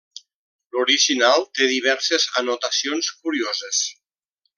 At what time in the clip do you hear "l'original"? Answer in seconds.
0.75-1.45